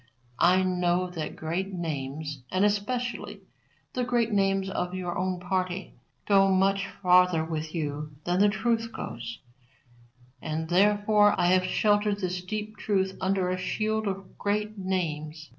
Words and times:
I 0.39 0.63
know 0.63 1.11
that 1.11 1.35
great 1.35 1.71
names, 1.73 2.41
and 2.51 2.65
especially 2.65 3.41
the 3.93 4.03
great 4.03 4.31
names 4.31 4.67
of 4.67 4.95
your 4.95 5.15
own 5.15 5.39
party, 5.39 5.93
go 6.25 6.49
much 6.51 6.87
farther 7.03 7.45
with 7.45 7.75
you 7.75 8.13
than 8.23 8.39
the 8.39 8.49
truth 8.49 8.91
goes, 8.91 9.37
and 10.41 10.67
therefore 10.69 11.39
I 11.39 11.53
have 11.53 11.65
sheltered 11.65 12.17
this 12.17 12.41
deep 12.41 12.77
truth 12.77 13.15
under 13.21 13.51
a 13.51 13.59
shield 13.59 14.07
of 14.07 14.39
great 14.39 14.75
names. 14.75 15.49